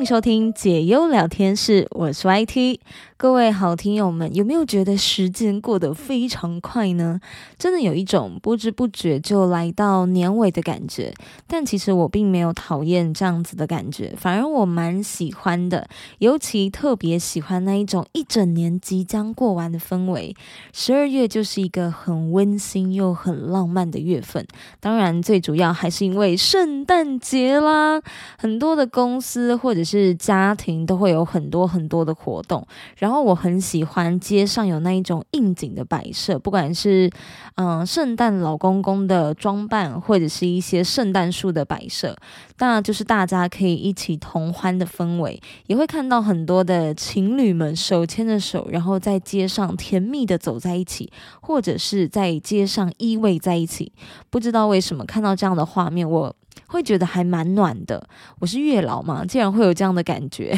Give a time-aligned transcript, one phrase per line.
[0.00, 2.78] 迎收听解忧聊天室，我是 YT。
[3.18, 7.20] 各位好听友们，有没有觉得时间过得非常快呢？
[7.58, 11.12] 真的有一种不知不觉就来到年尾的感觉。
[11.46, 15.86] 但其实我并没有讨厌这样子的感觉，反而我蛮喜欢的，
[16.20, 20.34] 尤其特别喜欢那一种一整年即将过完的氛围。
[20.72, 24.46] 十二月就是一个很温馨又很浪漫的月份。
[24.80, 28.00] 当然，最主要还是因为圣诞节啦，
[28.38, 32.64] 很多的公司或者是家庭都会有很多很多的活动，
[32.96, 37.10] 然后我很喜欢街上有那一种应景的摆设，不管是
[37.56, 42.16] 嗯圣诞老公公的装扮，或者是一些圣诞树的摆设，
[42.58, 53.92] 那就是大家可以一起同欢的氛围，也会看到很多的情侣们手牵着手，然后在街上甜蜜的走在一起，或者是在街上依偎在一起。
[54.30, 56.36] 不知道为什么看到这样的画面，我。
[56.66, 58.06] 会觉得还蛮暖的。
[58.38, 60.56] 我是月老嘛，竟然会有这样的感觉。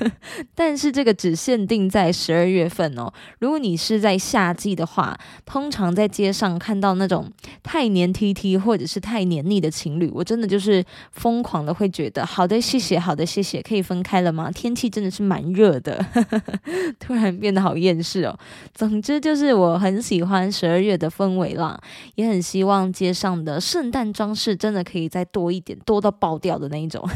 [0.54, 3.10] 但是这个只限定在十二月份哦。
[3.38, 7.30] 如果你是在夏季的话，通常在街上看到那种
[7.62, 14.50] 太黏 T T 或者是太黏腻的情侣，我真的就是疯狂的会觉得，好的谢谢，好的谢谢，可以分开了吗？
[14.50, 16.04] 天气真的是蛮热的，
[17.00, 18.38] 突然变得好厌世哦。
[18.74, 21.80] 总之就是我很喜欢十二月的氛围啦，
[22.16, 25.43] 也很希望街上的圣诞装饰真的可以再多。
[25.44, 27.06] 多一点多到爆掉的那一种。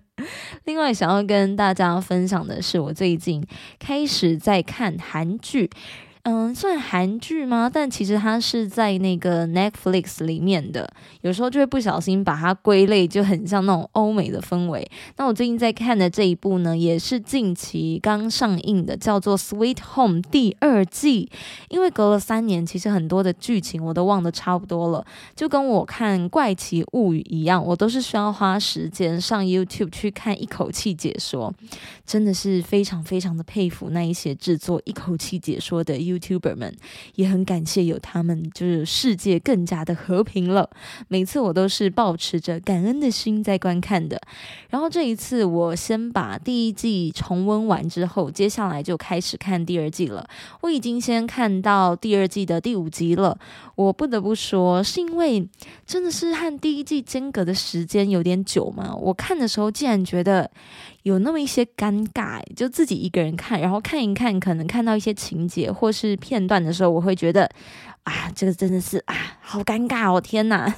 [0.64, 3.46] 另外，想要跟大家分享的是，我最近
[3.78, 5.68] 开始在看韩剧。
[6.28, 7.70] 嗯，算韩剧吗？
[7.72, 14.90] 但其实它是在那个 Netflix 里面的，有时候就会不小心把它归类，就很像那种欧美的氛围。
[15.18, 21.30] 那我最近在看的这一部呢，也是近期刚上映的，叫做《Sweet Home》第二季。
[21.68, 31.54] 因为隔了三年，其实很多的剧情我都忘得差不多了，就跟我看《怪奇物语》一样，我都是需要花时间上 YouTube 去看一口气解说。
[32.04, 36.15] 真的是非常非常的佩服那一些制作一口气解说的 You。
[36.16, 36.74] YouTuber 们
[37.14, 40.70] 也很感谢有他们，就是世界更加的和平了。
[41.08, 44.20] 每次我都是保持着感恩的心在观看的。
[44.70, 50.26] 然后这一次，我先把第一季重温完之后，接下来就开始看第二季了。
[50.62, 53.38] 我已经先看到第二季的第五集了。
[53.74, 55.48] 我不得不说，是因为
[55.86, 58.94] 真的是和第一季间隔的时间有点久嘛。
[58.94, 60.50] 我看的时候竟然觉得。
[61.06, 67.48] 有那么一些尴尬，就自己一个人看，然后看一看，可能看到一些情节或是片段的时候，我会觉得。
[68.06, 70.20] 啊，这个真的是啊，好尴尬哦！
[70.20, 70.72] 天哪，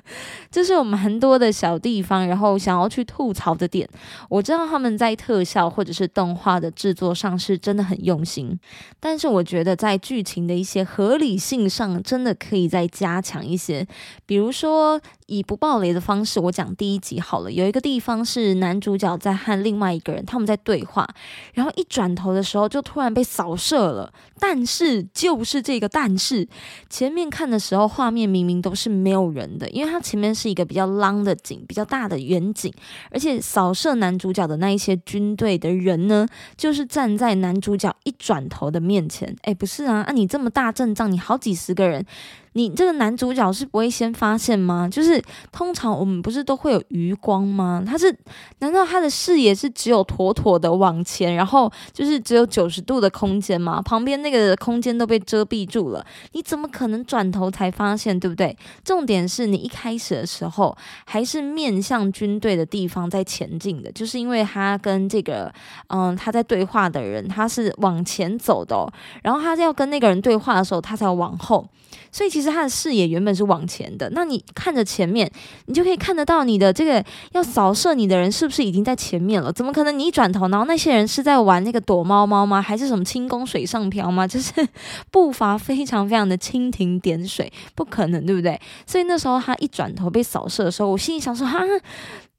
[0.50, 3.86] 这是我们很多的小地方，然后想要去吐槽的点。
[4.30, 8.58] 我知道他们在特效或者是动画的制作上是真的很用心，
[8.98, 13.86] 但是我觉得在剧情的一些合理性上，真的可以再加强一些。
[14.24, 17.52] 比如说，以不暴雷的方式，我讲第一集好了。
[17.52, 21.06] 有一个地方是男主角在和另外一个人他们在对话，
[21.52, 26.48] 然后一转头的时候就突然被扫射了，但是就是这个但是。
[26.88, 32.72] 前面看的时候，画面明明都是没有人的，因为它前面是一个比较 long 的景，比较大的远景，
[33.10, 36.26] 而且扫射男主角的那一些军队的人呢，
[36.56, 39.34] 就是站在男主角一转头的面前。
[39.42, 42.04] 哎，不是啊，啊，你这么大阵仗，你好几十个人。
[42.52, 44.88] 你这个男主角是不会先发现吗？
[44.90, 45.22] 就是
[45.52, 47.82] 通常我们不是都会有余光吗？
[47.86, 48.14] 他是
[48.58, 53.80] 难道他的视野是只有妥妥的往前，然后就是只有九十度的空间吗？
[53.82, 58.56] 旁边那个空间都被遮蔽住了，你怎么可能转头才发现，对不对？
[58.84, 65.52] 重点是你一开始的时候还是面向军队的地方在前进的，就是因为他跟这个
[65.88, 71.64] 嗯他在对话的人他是往前走的，然后他要跟那个人对话的时候，他才往后。
[72.12, 75.30] 所以其实其实他的视野原本是往前的，那你看着前面，
[75.66, 79.52] 你就可以看得到你的这个要扫射你的人是不是已经在前面了？
[79.52, 82.62] 怎么可能你一转头，然后那些人是在玩那个躲猫猫吗？
[82.62, 84.24] 还是什么轻功水上漂吗？
[84.26, 84.66] 就是
[85.10, 88.58] 步伐非常非常的蜻蜓点水，不可能，对不对？
[88.86, 91.58] 所以那时候他一转头被扫射的时候，我心里想说哈。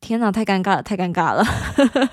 [0.01, 1.45] 天哪，太尴尬了，太尴尬了！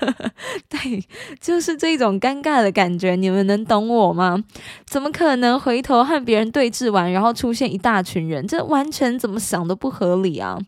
[0.69, 1.03] 对，
[1.41, 4.41] 就是这种尴尬的感觉，你们能懂我吗？
[4.85, 8.45] 怎么可能回头和别人对峙完，然后出现一大群人？
[8.47, 10.59] 这完全怎么想都不合理啊！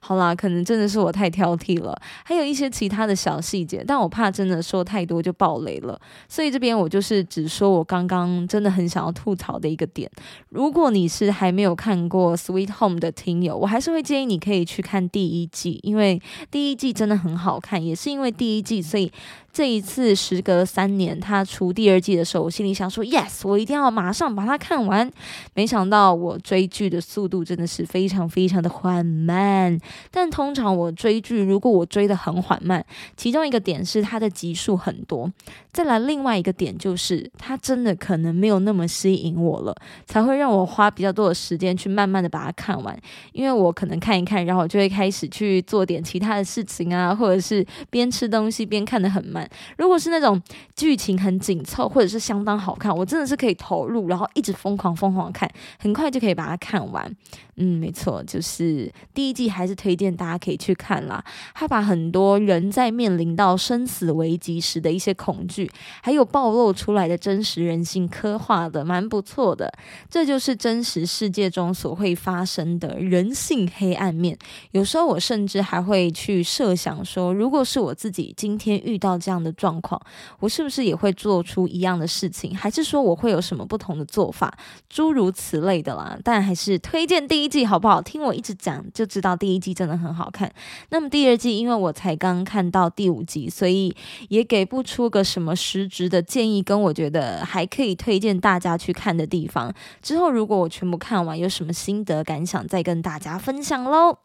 [0.00, 10.10] 好啦，可能真的是我太挑剔了，还有一些其他的小细节，但我怕真的说太多就爆雷了，所以这边我就是只说我刚刚真的很想要吐槽的一个点。
[10.48, 16.20] 如果你是还没有看过《Sweet Home》的听友，我还是会建议你可以去看第一季，因为
[16.50, 19.12] 第一季真的很好看，也是因为第一季，所以。
[19.52, 25.10] 这一次时隔三年，他出第二季的时候，我心里想说：“Yes，我一定要马上把它看完。”
[25.54, 29.76] 没想到我追剧的速度真的是非常非常的缓慢，
[30.10, 32.84] 但通常我追剧，如果我追的很缓慢，
[33.16, 35.30] 其中一个点是它的集数很多，
[35.72, 39.74] 再来另外一个点就是它真的可能没有那么吸引我了，
[40.06, 42.98] 才会让我花比较多的时间去慢慢的把它看完。
[43.32, 49.48] 因为我可能看一看，然后我就会开始去做点其他的事情啊，或者是边吃东西边看的很慢。
[49.78, 50.40] 如果是那种
[50.74, 57.10] 剧情很紧凑，或者是相当好看，我真的是可以投入，然后一直疯狂疯狂看，很快就可以把它看完。
[57.56, 61.22] 嗯，没错，就是第一季还是推荐大家可以去看啦。
[61.54, 65.70] 他把很多人在面临到生死危机时的一些恐惧，
[66.02, 69.72] 还有暴露出来的真实人性刻画的蛮不错的。
[70.08, 74.38] 这就是真实世界中所会发生的人性黑暗面。
[74.70, 80.00] 有时候我甚至还会去设想说，如果是我自己今天遇到这样的状况，
[80.38, 82.56] 我是不是也会做出一样的事情？
[82.56, 84.56] 还是说我会有什么不同的做法？
[84.88, 86.18] 诸如此类的啦。
[86.24, 87.50] 但还是推荐第一。
[87.50, 88.22] 季好不好听？
[88.22, 90.52] 我一直讲就知道第一季真的很好看。
[90.90, 93.94] 那么第二季，因为我才刚看到第五集，所以
[94.28, 99.72] 也给不出个什么实质的建议，跟我觉得还可以推荐大家去看的地方。
[100.02, 104.18] 之后如果我全部看完，有什么心得感想，再跟大家分享喽。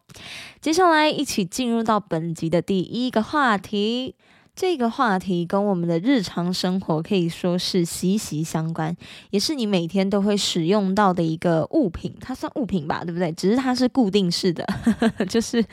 [0.62, 4.16] 接下来一起进入到本集的第一个话题。
[4.56, 8.96] 这个话题跟我们的日常生活可以说是息息相关，
[9.30, 13.30] 也是你每天都会使用到的一个物品，它算物品吧，对不对？
[13.34, 14.66] 只是它是固定式的，
[15.28, 15.64] 就是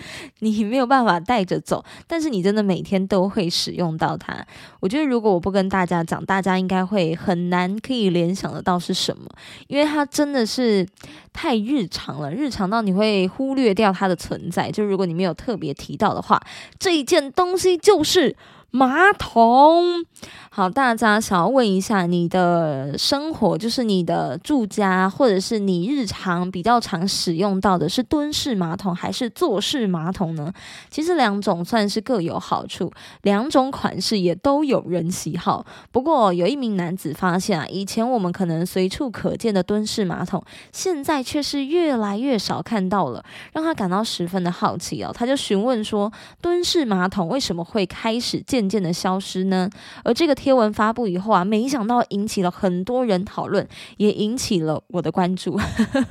[0.41, 4.45] 你没有办法带着走，但是你真的每天都会使用到它。
[4.81, 9.31] 我觉得如果我不跟大家讲，大家应该会很难可以联想得到是什么，
[9.69, 10.85] 因为它真的是
[11.33, 14.73] 太日常了，日常到你会忽略掉它的存在。
[14.73, 16.43] 就如果你没有特别提到的话，
[16.81, 18.35] 这一件东西就是。
[18.75, 20.07] 马桶，
[20.51, 30.53] 好，大家想要问一下，你的生活就是你的住家，或者是你日常比较常使用到的是蹲式马桶还是坐式马桶呢？
[30.91, 32.93] 其实两种算是各有好处，
[33.23, 35.65] 两种款式也都有人喜好。
[35.91, 43.25] 不过有一名男子发现啊，以前我们可能随处可见的蹲式马桶，现在却是越来越少看到了，
[43.55, 45.11] 让他感到十分的好奇哦。
[45.15, 49.71] 他就询问说，蹲式马桶为什么会开始渐渐的消失呢？
[50.05, 53.67] 而这个贴文发布以后啊，没想到引起了很多人讨论，
[53.97, 55.59] 也引起了我的关注。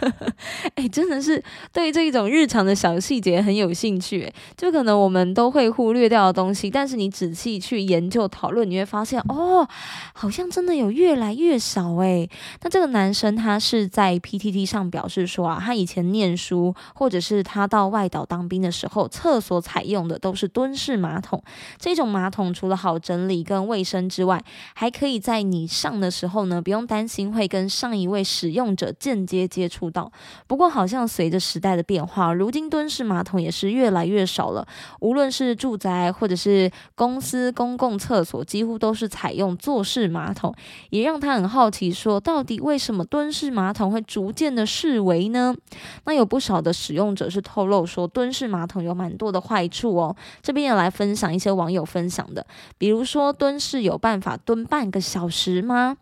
[0.75, 1.43] 哎，真的是
[1.73, 9.67] 对这一种日常的小细节很有兴趣，就可能我们都会忽略掉的东西，但是你仔细去研究讨论，你会发现哦，
[10.13, 12.27] 好像真的有越来越少哎。
[12.61, 21.41] 那这个男生他是在 PTT 上表示说啊，他以前念书或者是他到外岛当兵的时候，厕所采用的都是蹲式马桶，
[21.79, 22.51] 这种马桶。
[22.53, 24.43] 除了好整理跟卫生之外，
[24.75, 30.11] 还可以在你上的时候呢，不用担心会跟上一位使用者间接接触到。
[30.47, 34.65] 不过，好像随着时代的变化，如今蹲式马桶也是越来越少了。
[34.99, 40.55] 无论是住宅或者是公司公共厕所，几乎都是采用坐式马桶，
[40.91, 45.53] 也让他很好奇，说到底为什么蹲式马桶会逐渐的式微呢？
[46.05, 50.15] 那有不少的使用者是透露说，蹲式马桶有蛮多的坏处哦。
[50.41, 52.21] 这边也来分享一些网友分享。
[52.33, 52.45] 的，
[52.77, 55.97] 比如说蹲式有办法蹲半个小时吗？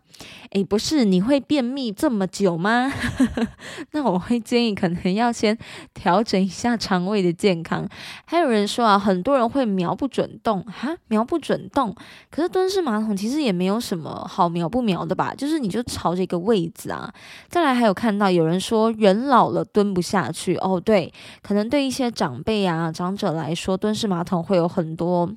[0.50, 2.92] 诶，不是，你会便秘这么久吗？
[3.92, 5.56] 那我会建议可能要先
[5.94, 7.88] 调整一下肠胃的健康。
[8.24, 11.94] 还有人说啊，很多人会瞄不准动哈，瞄不准动。
[12.30, 17.12] 可是蹲式马桶其实也没有什么好瞄不瞄的吧，就是你就朝着一个位置啊。
[17.48, 25.32] 再来还有看到有人说人老了蹲不下去哦，对，可能对一些长辈啊长者来说，蹲式马桶会有很多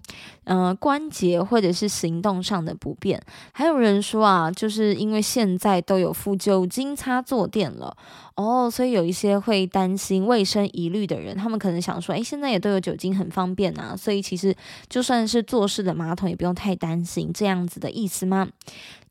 [0.45, 3.21] 嗯关节或者是行动上的不便。
[3.51, 4.72] 还有人说啊，就是。
[4.73, 7.95] 是因为现在都有附酒精擦坐垫了
[8.35, 14.55] 哦，所以有一些会担心卫生疑虑的人，他们可能想说，哎，现在也都有酒精，很方便啊，所以其实
[14.89, 18.47] 就算是坐式的马桶也不用太担心，这样子的意思吗？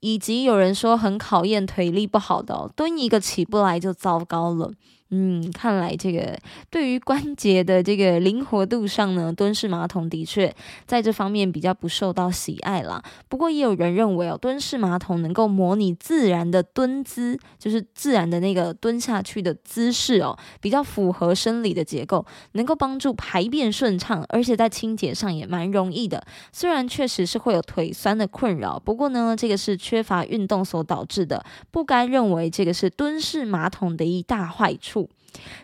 [0.01, 4.73] 以及有人说很考验腿力不好的，蹲一个起不来就糟糕了。
[5.15, 6.39] 嗯，看来这个
[6.71, 10.51] 对于关节的这个灵活度上呢，蹲式马桶的确
[10.87, 13.03] 在这方面比较不受到喜爱啦。
[13.29, 26.25] 不过也有人认为哦，蹲式马桶能够模拟自然的蹲姿，就是自然的那个蹲下去的姿势哦，比较符合生理的结构，能够帮助排便顺畅，而且在清洁上也蛮容易的。
[26.53, 35.02] 虽然确实是会有腿酸的困扰，不过呢，这个是缺乏运动所导致的，不该认为这个是蹲式马桶的一大坏处。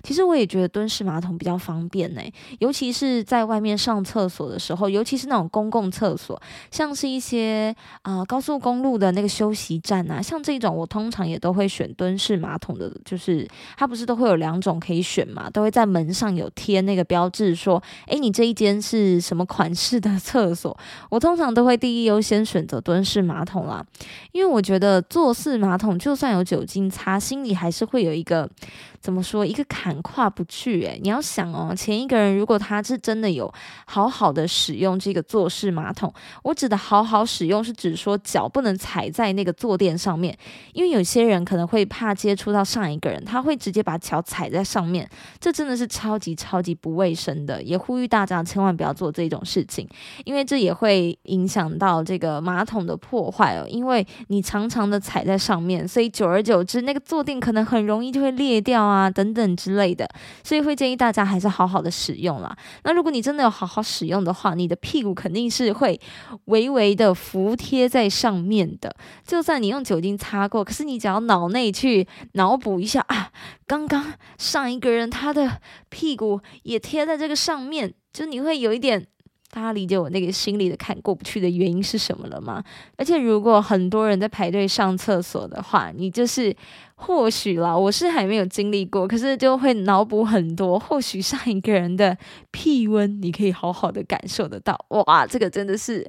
[0.03, 2.23] 其实我也觉得蹲式马桶比较方便呢，
[2.59, 6.41] 尤其是在外面上厕所的时候，尤其是那种公共厕所，
[6.71, 20.75] 像是一些啊高速公路的那个休息站啊，像这种我通常也都会选蹲式马桶的，就是它不是都会有两种可以选嘛，都会在门上有贴那个标志说，诶，你这一间是什么款式的厕所？
[21.11, 23.85] 我通常都会第一优先选择蹲式马桶啦，
[24.33, 28.49] 因为我觉得坐式马桶就算有酒精擦，心里还是会有一个。
[29.01, 29.47] 怎么说？
[29.47, 33.53] 一个坎跨不去诶，你要想哦，前一个人如果他是真的有
[33.87, 36.13] 好好的使用这个坐式马桶，
[36.43, 40.37] 我指的好好使用是指说脚不能踩在那个坐垫上面，
[40.73, 47.63] 因为有些人可能会怕接触到上一个人，他会直接把脚踩在上面，这真的是超级超级不卫生的。
[47.63, 49.89] 也呼吁大家千万不要做这种事情，
[50.25, 53.65] 因为这也会影响到这个马桶的破坏哦。
[53.69, 58.89] 因为你常常的踩在上面，所以久而久之，那个坐垫可能很容易就会裂掉。
[58.89, 60.09] 啊，啊等等之类的，
[60.43, 62.57] 所以会建议大家还是好好的使用啦。
[62.85, 66.01] 那如果你真的有好好使用的话，你的屁股肯定是会
[66.47, 68.95] 微微的服贴在上面的。
[69.25, 73.31] 就算你用酒精擦过，可是你只要脑内去脑补一下啊，
[73.67, 79.07] 刚刚上一个人他的屁股也贴在这个上面，就你会有一点。
[79.51, 82.63] 大家理解我那个心里的坎过不去的原因是什么了吗？
[82.99, 86.55] 而且如果很多人在排队上厕所的话，你就是。
[87.01, 90.77] 或许啦，我是还没有经历过，可是就会脑补很多。
[90.77, 92.19] 或许上一个人的
[92.51, 94.77] 屁温，你可以好好的感受得到。
[94.89, 96.05] 哇，这个真的是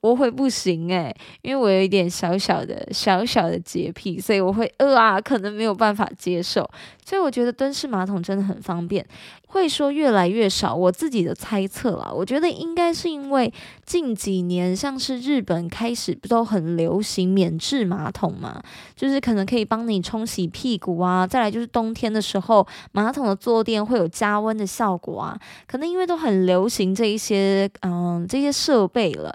[0.00, 6.66] 我会不行诶，因为我有一点小小的小小的洁癖，所以我会呃啊，可能没有办法接受。
[7.04, 9.04] 所以我觉得蹲式马桶真的很方便。
[9.48, 13.52] 会说越来越少，我自己的猜测啦，我觉得应该是因为
[13.84, 18.62] 近几年像是日本开始不都很流行免治马桶嘛，
[18.94, 20.24] 就是可能可以帮你冲。
[20.30, 25.36] 洗屁股啊，再来就是冬天的时候，马桶的坐垫会有加温的效果啊。
[25.66, 29.34] 可能因为都很流行这一些，嗯，这些设备了，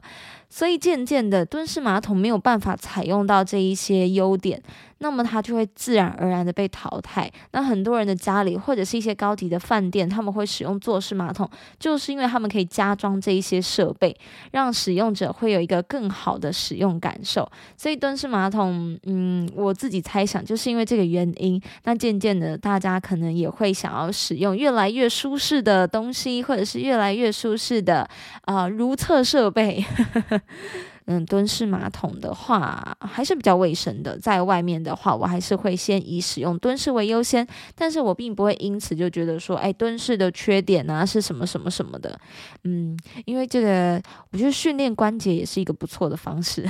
[0.49, 4.61] 所以渐渐的蹲式马桶没有办法采用到这一些优点。
[4.99, 7.31] 那么它就会自然而然的被淘汰。
[7.51, 11.49] 那很多人的家里或者是一些高级的饭店，他们会使用坐式马桶，
[11.79, 14.15] 就是因为他们可以加装这一些设备，
[14.51, 17.49] 让使用者会有一个更好的使用感受。
[17.77, 28.07] 所以蹲式马桶，嗯，我自己猜想就是因为这个原因，那渐渐的大家可能也会想要使用越来越舒适的东西，或者是越来越舒适的
[28.45, 29.83] 啊如厕设备。
[31.07, 34.17] 嗯，蹲式马桶的话还是比较卫生的。
[34.17, 37.45] 在外面的话，我还是会先以使用蹲式为优先，
[37.75, 42.19] 但是我并不会因此就觉得说，哎，蹲式的缺点呢是什么什么什么的。
[42.63, 46.67] 嗯，因为这个，我觉得训练关节也是一个不错的方式。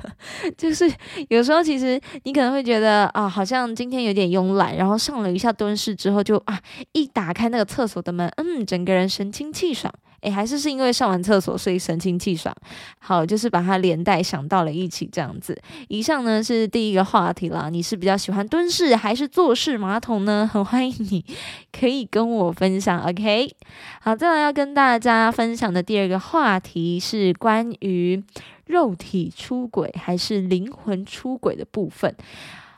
[0.56, 0.90] 就是
[1.28, 6.58] 有时候其实你可能会觉得啊，好像今天有点慵懒，然后上了一下蹲式之后，就啊，
[6.92, 9.92] 一打开那个厕所的门，嗯，整个人神清气爽。
[10.24, 12.54] 诶，还是是因为上完厕所所以神清气爽。
[12.98, 15.56] 好，就是把它连带想到了一起这样子。
[15.88, 20.48] 以上呢是第一个话题啦，你是比较喜欢蹲式还是坐式马桶呢？
[20.52, 21.24] 很欢迎你
[21.70, 23.02] 可以跟我分享。
[23.02, 23.54] OK，
[24.00, 28.22] 好，再来要跟大家分享的第二个话题是关于
[28.66, 32.14] 肉体出轨还是灵魂出轨的部分。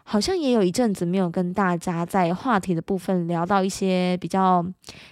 [0.09, 4.65] 好像也有一阵子没有跟大家在话题的部分聊到一些比较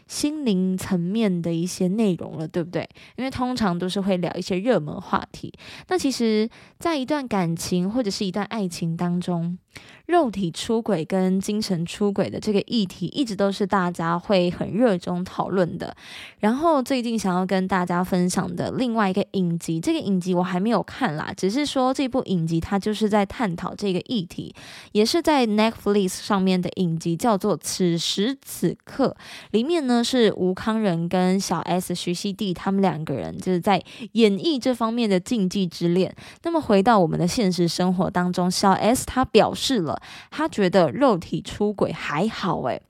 [0.07, 2.89] 心灵层面的一些内容了，对不对？
[3.17, 5.53] 因为通常都是会聊一些热门话题。
[5.89, 6.49] 那其实，
[6.79, 9.59] 在一段感情或者是一段爱情当中，
[10.07, 15.97] 肉体出轨跟精神出轨的这个议题，一直都是大家会很热衷讨论的。
[16.40, 24.54] 然后最近想要跟大家分享的另外一个影集，这个影集我还没有看啦，只是说这部影集它就是在探讨这个议题，
[24.93, 29.16] 也是在 Netflix 上面的影集，叫做《此时此刻》。
[29.52, 36.14] 里面呢是吴康仁跟小 S 徐熙娣他们两个人就是在演绎这方面的禁忌之恋。
[36.43, 40.02] 那么回到我们的现实生活当中，小 S 她表示是了。
[40.30, 42.83] 他觉得肉体出轨还好诶。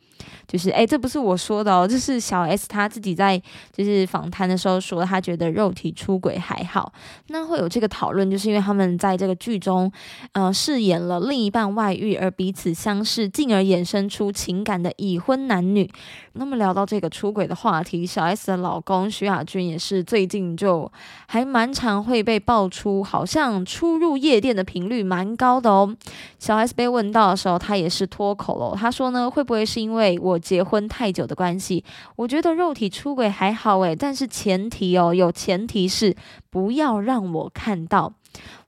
[0.46, 3.40] 就是哎，这不是我说的哦，这是小 S 他自己在
[3.72, 6.92] 就是访谈的时候说，他觉得肉体出轨还好。
[7.28, 9.90] 那会有这个讨论，就是因为他们在这个剧中，
[10.32, 15.90] 呃，饰演了另一半外遇而彼此相视，进而衍生出情感的已婚男女。
[16.34, 20.90] 那么聊到这个出轨的话题，小 S 的老公徐亚军也是最近就
[21.26, 25.96] 还蛮常会被爆出，好像出入夜店的频率蛮高的哦。
[26.38, 31.84] 小 S 被问到的时候，他也是脱口了，他说呢，会不会是因为我结婚太久的关系？
[32.16, 36.14] 我觉得肉体出轨还好诶，但是前提哦，有前提是
[36.50, 38.12] 不要让我看到。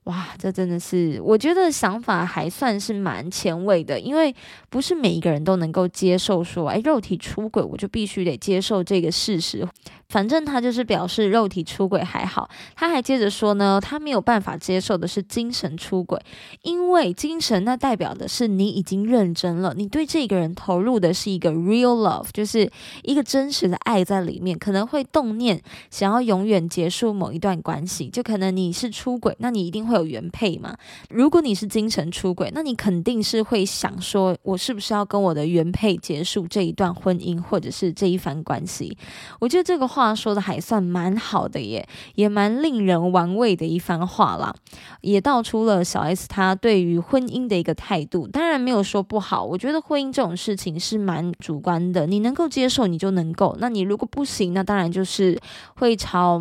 [0.05, 4.33] 哇，这真的是我觉得想法还算是蛮前卫的，因为
[4.69, 9.67] 不是每一个人都能够接受说，哎，肉体出轨，我就必须得接受这个事实。
[10.09, 16.17] 反正他就是表示肉体出轨还好，他还接着说呢，他没有办法接受的是精神出轨，
[16.61, 22.71] 因为精神那代表的是你已经认真了，你对这个人投入的是一个 real love，就是
[23.03, 25.61] 一个真实的爱在里面，可能会动念
[25.91, 30.73] 想要永远结束某一段关系，就可能你是出轨，那你一定会有原配嘛。
[31.09, 38.97] 如果你是精神出轨，那你肯定是会想说，我是不是要跟我的原配结束这一段婚姻或者是这一番关系？
[39.41, 39.96] 我觉得这个。
[39.97, 44.53] 话说的还算蛮好的耶，也蛮令人玩味的一番话啦，
[45.01, 48.27] 也道出了小 S 她对于婚姻的一个态度。
[48.27, 55.41] 当然没有说不好，我觉得婚姻这种事情是蛮主观的，你能够接受你就能够，那你如果不行，那当然就是
[55.77, 56.39] 会朝。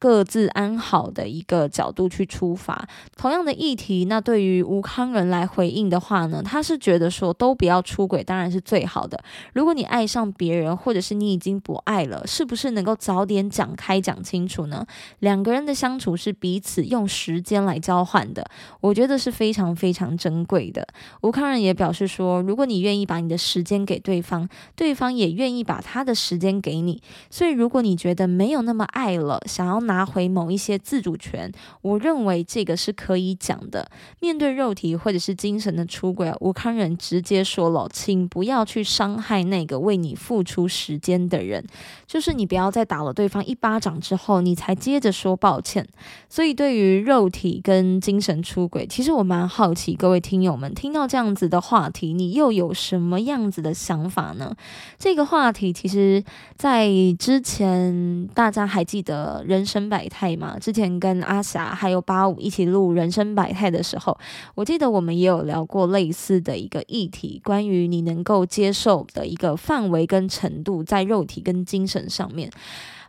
[0.00, 2.88] 各自安好的一个角度去出发，
[3.18, 9.22] 同样的议题，那对于吴康仁来回应的话呢，他是觉得说都不要出轨，当然是最好的。
[9.52, 14.86] 如果你爱上别人，或者是你已经不爱了，是不是能够早点讲开讲清楚呢？
[15.18, 18.42] 两个人的相处是彼此用时间来交换的，
[18.80, 20.88] 我觉得是非常非常珍贵的。
[21.20, 29.89] 吴康仁也表示说，如果你愿意把你的时间给对方，对方也愿意把他的时间给你，所以如果你觉得没有那么爱了，想要。
[29.90, 31.50] 拿回某一些自主权，
[31.82, 33.90] 我认为这个是可以讲的。
[34.20, 41.66] 面对肉体或者是精神的出轨，吴康仁直接说了，请不要去伤害那个为你付出时间的人，
[42.06, 45.84] 就是你不要再打了对方一巴掌之后，你才接着说抱歉。
[46.28, 54.54] 所以对于肉体跟精神出轨，其实我蛮好奇，各位听友们听到这样子的话题，你又有什么样子的想法呢？
[54.96, 56.22] 这个话题其实，
[56.54, 59.79] 在之前大家还记得人生。
[59.88, 64.18] 百态嘛，之前跟阿霞还有八五一起录《人生百态》的时候，
[64.54, 72.50] 我记得我们也有聊过类似的一个议题，关于你能够接受的一个范围跟程度，在肉体跟精神上面。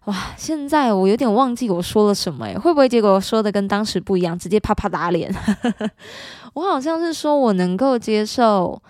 [0.06, 5.34] 哇，现在我有点忘记我说了什么诶，会不会结果说的跟当时不一样，直接啪啪打脸？
[6.54, 8.82] 我好像是说我能够接受。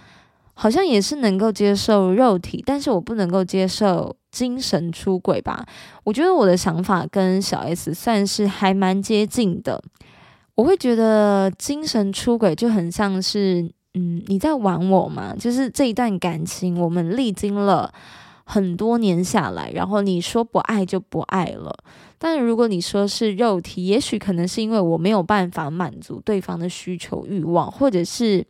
[0.53, 5.65] 好像也是能够接受肉体，但是我不能够接受精神出轨吧？
[6.03, 9.83] 我觉得我的想法跟小 S 算是还蛮接近的。
[10.55, 15.35] 我会觉得精神出轨就很像是，嗯，你在玩我嘛？
[15.35, 17.93] 就是这一段感情，我们历经了
[18.43, 21.75] 很多年下来，然后你说不爱就不爱了。
[22.17, 28.45] 但如果你说是肉体，也许可能是因为我没有办法满足对方的需求欲望，或者是。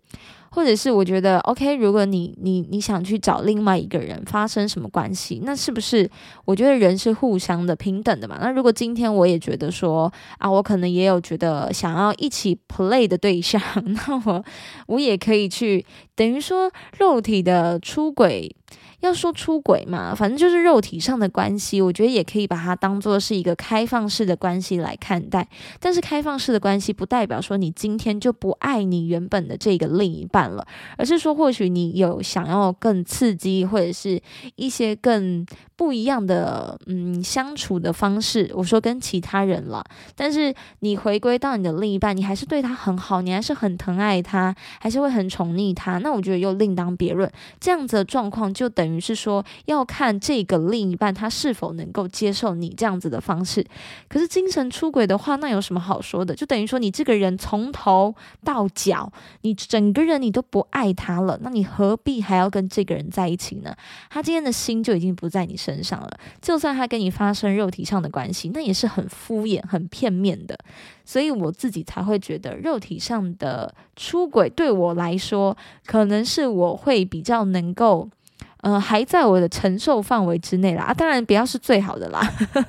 [0.53, 6.09] 或者是我觉得，OK，如果你你你想去找另外一个人发生什么关系，那是不是？
[6.43, 8.37] 我觉得人是互相的、平等的嘛。
[8.41, 14.43] 那如果今天我也觉得说啊，我可能也有觉得想要一起 play 的对象， 那我
[14.87, 15.85] 我也可以去，
[16.15, 18.53] 等于说肉体的出轨。
[19.01, 25.47] 要说出轨嘛，反正就是肉体上的关系，我觉得也可以把它当做是一个开放式的关系来看待。
[25.79, 30.65] 但是开放式的关系不代表说你今天就不爱你原本的这个另一半了，
[30.97, 34.21] 而是说或许你有想要更刺激或者是
[34.55, 35.45] 一些更。
[35.81, 39.83] 不一样的嗯相处的方式，我说跟其他人了，
[40.15, 47.27] 但是你回归到你的另一半，你还是对他很好，你还是很疼爱他，还是会很宠溺他，那我觉得又另当别论。
[47.59, 53.65] 这样子的状况就就等于是说，要看这个另一半他是否能够接受你这样子的方式。
[54.09, 56.35] 可是精神出轨的话，那有什么好说的？
[56.35, 59.09] 就等于说你这个人从头到脚，
[59.43, 63.73] 你整个人你都不爱他了，那你何必还要跟这个人在一起呢？
[64.09, 65.55] 他今天的心就已经不在你。
[65.61, 66.09] 身上了，
[66.41, 70.57] 就算他跟你发生肉体上的关系，那也是很敷衍、很片面的，
[71.05, 78.09] 所以我自己才会觉得肉体上的出轨对我来说，可能是我会比较能够。
[78.61, 80.83] 呃，还在我的承受范围之内啦。
[80.83, 82.21] 啊，当然不要是最好的啦。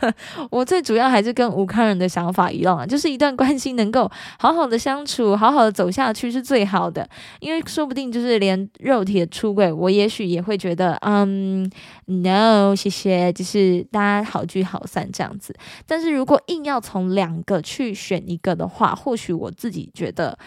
[0.50, 7.08] 我最主要还是跟吴康人的想法一样啊，就是一段关系能够好好的相处，好好的走下去是最好的。
[7.40, 11.70] 因为说不定就是连肉体的出轨，我也许也会觉得，嗯
[12.06, 15.54] ，no，谢谢，就是大家好聚好散这样子。
[15.86, 20.38] 但是如果硬要从两个去选一个的话，或许我自己觉得。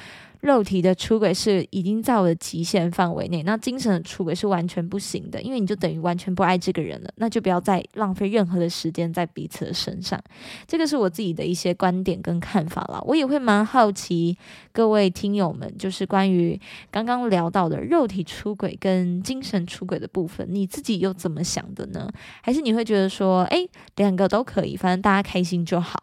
[0.46, 10.22] 肉体的出轨是已经在我的极限范围内，那精神的出轨是完全不行的，因为你就等于完全不爱这个人了，那就不要再浪费任何的时间在彼此的身上。
[10.68, 14.38] 这个是我自己的一些观点跟看法了，我也会蛮好奇
[14.72, 22.08] 各位听友们，就是关于刚刚聊到的肉体出轨跟精神出轨的部分，你自己又怎么想的呢？
[22.44, 26.00] 还是你会觉得说，哎，两个都可以，反正大家开心就好。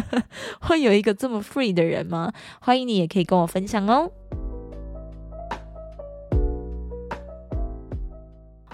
[0.60, 2.30] 会有一个这么 free 的人吗？
[2.60, 4.10] 欢迎你，也可以跟我分享哦。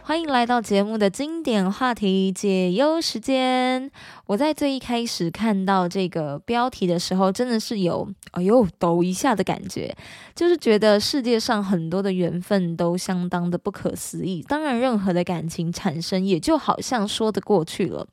[0.05, 3.90] 欢迎来到节目的经典话题解忧时间。
[4.27, 9.96] 我在最一开始看到这个标题的时候，真的是有哎呦抖一下的感觉，
[10.35, 14.44] 就是觉得世界上很多的缘分都相当的不可思议。
[14.46, 18.07] 当然，任何的感情产生也就好像说得过去了。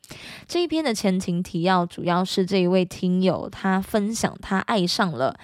[0.47, 5.37] 这一篇的前情提要主要是这一位听友他分享他爱上了。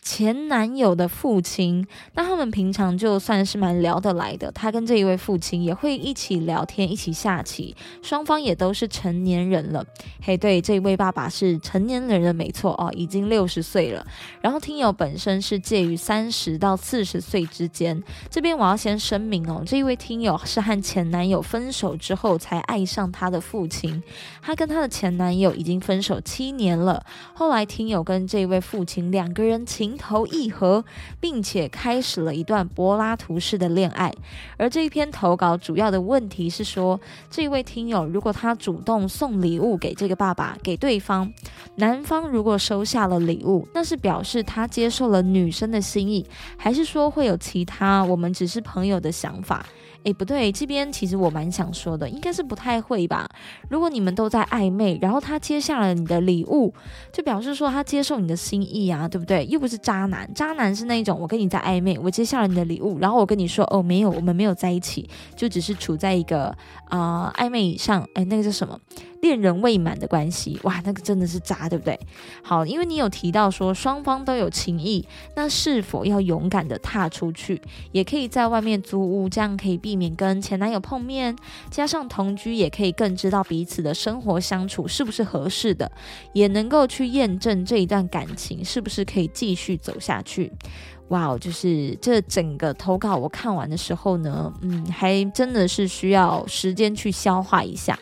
[0.00, 4.50] 前男友的父亲，那他们平常就算是蛮聊得来的。
[4.52, 9.84] 他跟这一位父亲也会一起聊天，一起下棋，双方也都是成年人了。
[10.22, 14.06] 嘿，对，这位爸爸是成年人的没错哦，已经六十岁了。
[14.40, 18.02] 然后听友本身是介于三十到四十岁之间。
[18.30, 24.02] 这边我要先声明哦，这一位听友是和前男友分手之后才爱上他的父亲。
[24.40, 27.04] 他跟他的前男友已经分手七年了。
[27.34, 29.97] 后来听友跟这位父亲两个人情。
[29.98, 30.82] 投一合，
[31.20, 34.10] 并且开始了一段柏拉图式的恋爱。
[34.56, 41.30] 而这一篇投稿主要的问题是说，这位听友如果他主动送礼物给这个爸爸，给对方，
[41.74, 46.24] 男方如果收下了礼物，那是表示他接受了女生的心意，
[46.56, 49.66] 还是说会有其他我们只是朋友的想法？
[50.04, 53.28] 诶，不对，这边其实我蛮想说的，应该是不太会吧。
[53.68, 56.72] 如果你们都在暧昧，然后他接下了你的礼物，
[57.12, 59.44] 就表示说他接受你的心意啊，对不对？
[59.46, 66.56] 又不是渣男，渣男是那种我跟你在暧昧，我接下了你的礼物，然后我跟你说哦，没有，我们没有在一起，就只是处在一个
[66.88, 68.78] 啊暧昧以上，诶，那个叫什么？
[69.20, 71.98] 恋人未满的关系，哇，那个真的是渣，对不对？
[72.42, 77.60] 好，因为你有提到说双方都有情谊，那是否要勇敢的踏出去？
[77.92, 81.36] 也可以在外面租屋，这样可以避免跟前男友碰面，
[81.70, 85.90] 加上同居，也可以更知道彼此的生活相处是不是合适的，
[86.32, 90.52] 也能够去验证这一段感情是不是可以继续走下去。
[91.08, 97.98] 哇哦，就是这整个投稿我看完的时候呢，嗯，还真的是需要时间去消化一下。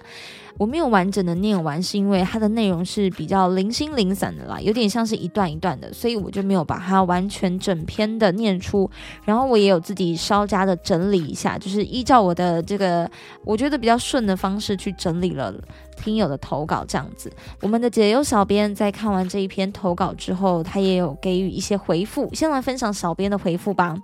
[0.58, 8.90] 我没有完整的念完，是因为它的内容是比较零星零散的啦，有点像是一段一段的，所以我就没有把它完全整篇的念出。
[9.24, 13.10] 然后我也有自己稍加的整理一下，就是依照我的这个
[13.44, 15.54] 我觉得比较顺的方式去整理了。
[15.96, 22.32] 听友的投稿这样子，我们的解忧小编在看完这一篇投稿之后，他也有给予一些回复。
[22.32, 23.96] 先来分享小编的回复吧。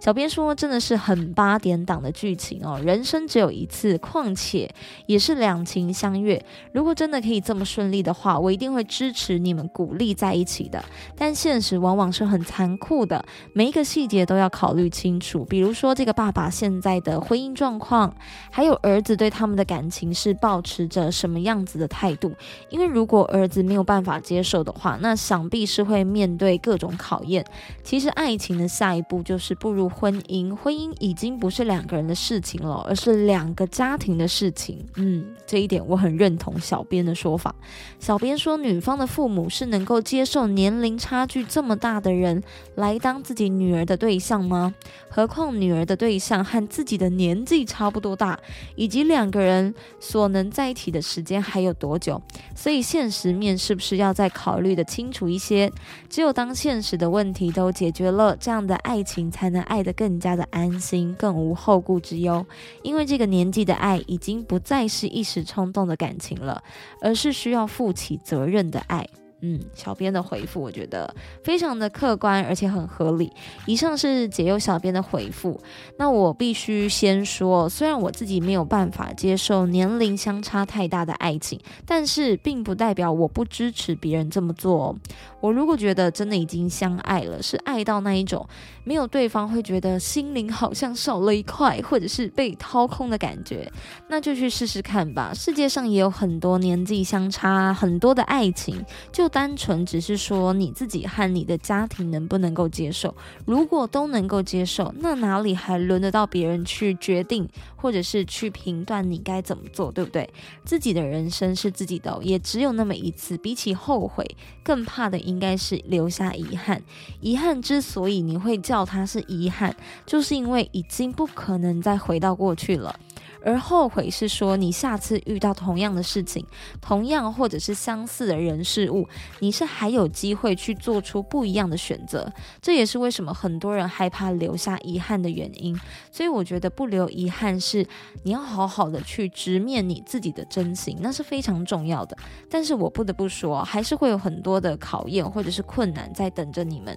[0.00, 4.68] 小编说，真的是很八点档的剧情哦，人生只有一次，况且
[5.06, 6.42] 也是两情相悦。
[6.72, 10.82] 如果真的可以这么顺利的话，我一定会支持你们，鼓励在一起的。
[11.16, 15.44] 但现实往往是很残酷的，每一个细节都要考虑清楚。
[15.44, 18.12] 比如说，这个爸爸现在的婚姻状况，
[18.50, 21.33] 还有儿子对他们的感情是保持着什么。
[21.34, 22.32] 什么样子的态度？
[22.70, 27.44] 因为如果儿子没有办法接受的话，那想必是会面对各种考验。
[27.82, 34.78] 其实爱情的下一步就是步入婚姻，婚姻已经不是两个人的事情了，而是两个家庭的事情。
[34.94, 37.52] 嗯，这一点我很认同小编的说法。
[37.98, 42.40] 小编说，女方的父母是能够接受年龄差距这么大的人
[42.76, 44.72] 来当自己女儿的对象吗？
[45.08, 48.38] 何况女儿的对象和自己的年纪差不多大，
[48.76, 51.23] 以及两个人所能在一起的时。
[51.24, 52.20] 间还有多久？
[52.54, 55.72] 所以现实面是不是要再考虑的清楚一些？
[56.08, 62.44] 只有当现实的问题都解决了，这样的爱情才能爱得更加的安心，更无后顾之忧。
[62.82, 66.62] 因为这个年纪的爱已经不再是一时冲动的感情了，
[67.00, 69.08] 而是需要负起责任的爱。
[69.46, 73.30] 嗯，小编的回复我觉得非常的客观，而且很合理。
[73.66, 75.60] 以上是解忧小编的回复。
[75.98, 84.96] 那我必须先说，虽然我自己没有办法接受年龄相差太大的爱情，但是并不代表我不支持别人这么做。
[85.42, 88.48] 我如果觉得真的已经相爱了，是爱到那一种
[88.84, 93.70] 没有对方会觉得心灵好像少了一块，或者是被掏空的感觉，
[94.08, 95.32] 那就去试试看吧。
[95.34, 103.14] 世界上也有很多年纪相差很多的爱情，就单纯只是说你自己和你的家庭能不能够接受。
[103.44, 110.26] 如果都能够接受，那哪里还轮得到别人去决定，或者是去评断你该怎么做，对不对？
[110.64, 113.34] 自己的人生是自己的，也只有那么一次。
[113.44, 114.24] 比起后悔，
[114.62, 116.82] 更怕的应该是留下遗憾。
[117.20, 122.98] 遗憾之所以你会叫它是遗憾，就是因为已经不可能再回到过去了。
[123.46, 126.42] 而后悔是说，你下次遇到同样的事情，
[126.80, 129.06] 同样或者是相似的人事物，
[129.40, 132.32] 你是还有机会去做出不一样的选择。
[132.62, 135.78] 这也是为什么很多人害怕留下遗憾的原因。
[136.10, 137.86] 所以我觉得不留遗憾是
[138.22, 142.16] 你要好好的去直面你自己的真心，那是非常重要的。
[142.48, 146.96] 但是我不得不说，还是会有很多的考验或者是困难在等着你们。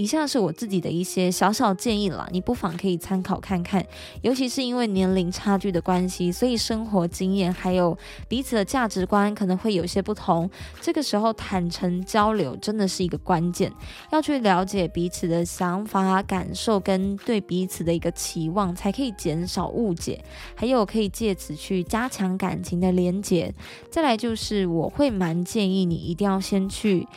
[0.00, 3.84] 以下是我自己的一些小小建议啦，你不妨可以参考看看。
[4.22, 5.78] 尤其是因为年龄差距的。
[5.90, 10.48] 关系，所以生活经验还有彼此的价值观可能会有些不同。
[10.80, 13.72] 这个时候，坦诚交流真的是一个关键，
[14.12, 20.22] 要去了解彼此的想法、感受跟对彼此的一个期望，才可以减少误解，
[20.54, 23.52] 还有可以借此去加强感情的连结。
[23.90, 27.08] 再来就是，我会蛮建议你一定要先去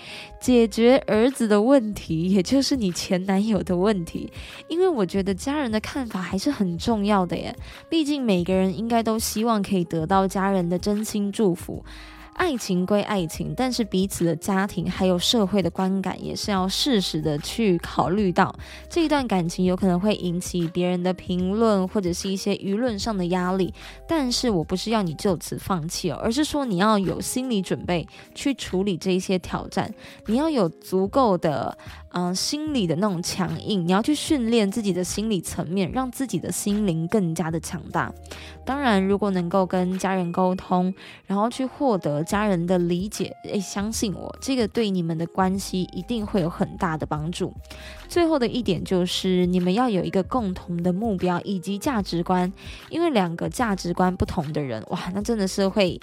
[0.41, 4.31] 解决儿子的问题，也就是是你前男友的问题，
[4.67, 7.55] 因为我觉得家人的看法还是很重要的耶，
[7.89, 8.53] 毕竟每个。
[8.53, 11.83] 人应该都希望可以得到家人的真心祝福。
[12.35, 18.55] 爱情归爱情，但是彼此的家庭还有社会的观感也是要适时的去考虑到。
[18.89, 23.71] 这一段感情有可能会引起别人的评论或者是一些舆论上的压力，
[24.07, 29.93] 但是我不是要你就此放弃哦，而是说你要有心理准备去处理这些挑战，
[30.25, 31.77] 你要有足够的
[32.13, 38.11] 嗯心理的那种强硬，你要去训练自己的心理层面，让自己的心灵更加的强大。
[38.65, 40.93] 当然，如果能够跟家人沟通，
[41.27, 42.23] 然后去获得。
[42.23, 47.53] 家人的理解，诶，相信我，这个对你们的关系一定会有很大的帮助。
[48.07, 52.51] 最后的一点就是，你们要有一个共同的目标以及价值观，
[52.89, 55.99] 因为两个价值观不同的人，哇，那真的是会。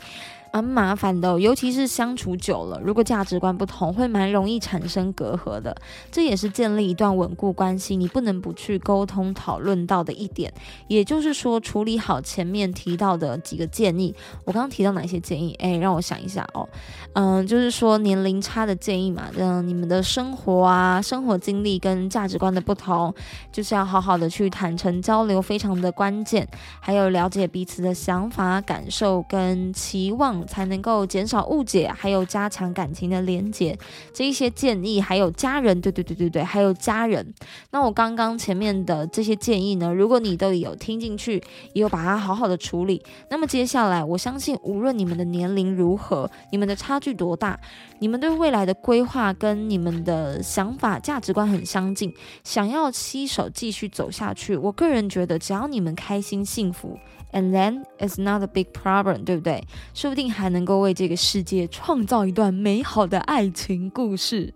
[0.52, 5.74] 蛮麻烦的，尤其是相处久了，如果价值观不同，会蛮容易产生隔阂的。
[6.10, 10.52] 这也是建立一段稳固关系你不能不去沟通讨论到的一点。
[10.88, 14.12] 也就是说，处理好前面提到的几个建议。
[14.44, 15.54] 我刚刚提到哪些建议？
[15.60, 16.68] 哎，让我想一下哦。
[17.12, 23.14] 嗯，就是说年龄差的建议嘛，嗯，你们的生活啊、生活经历跟价值观的不同，
[23.52, 26.48] 就是要好好的去坦诚交流，非常的关键。
[26.80, 30.39] 还有了解彼此的想法、感受跟期望。
[30.46, 33.78] 才能够减少误解，还有加强感情的连结。
[34.12, 37.34] 这一些建议，还有家人，对对对对对，还有家人。
[37.70, 47.58] 那我刚刚前面的这些建议呢，如果你都有听进去，也有把它好好的处理，那么接下来，我相信无论你们的年龄如何，你们的差距多大，
[47.98, 52.12] 你们对未来的规划跟你们的想法、价值观很相近，
[52.44, 56.98] 想要携手继续走下去，我个人觉得，只要你们开心幸福。
[57.32, 59.62] And then it's not a big problem，对不对？
[59.94, 64.52] 说不定还能够为这个世界创造一段美好的爱情故事。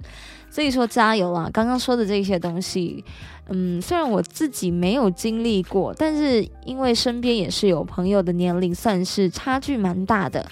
[0.51, 1.51] 所以说加油啊！
[1.53, 3.05] 刚刚说的这些东西，
[3.49, 10.49] 嗯，虽然我自己没有经历过，但是因为身边也是有朋友的年龄算是差距蛮大的，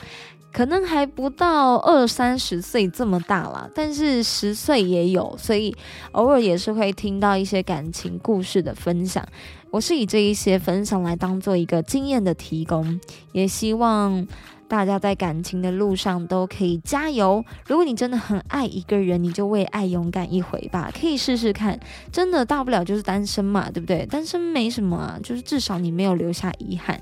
[0.53, 5.75] 可能还不到二三十岁这么大了，但是十岁也有，所以
[6.13, 9.27] 偶尔也是会听到一些感情故事的分享。
[9.71, 13.01] 我是以这一些分享来当做一个经验的提供，
[13.33, 14.27] 也希望
[14.69, 17.43] 大家在感情的路上都可以加油。
[17.67, 21.81] 如果你真的很爱一个人，你就为爱勇敢一回吧，可以试试看。
[22.13, 24.05] 真的大不了就是单身嘛，对不对？
[24.05, 27.01] 单身没什么啊，就是至少你没有留下遗憾。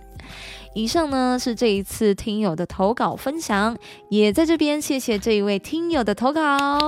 [0.74, 3.76] 以上呢是这一次听友的投稿分享，
[4.08, 6.78] 也在这边谢谢这一位听友的投稿。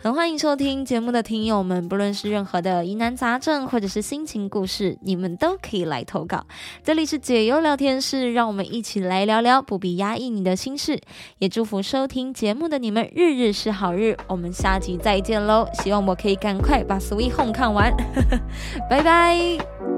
[0.00, 6.46] 很欢迎收听节目的听友们，不论是任何的疑难杂症或者是心情故事，你们都可以来投稿。
[6.84, 11.00] 这里是解忧聊天室，让我们一起来聊聊，不必压抑你的心事。
[11.38, 14.16] 也祝福收听节目的你们日日是好日。
[14.28, 15.68] 我们下集再见喽！
[15.74, 17.92] 希望我可以赶快把《Sweet Home》看完，
[18.88, 19.97] 拜拜。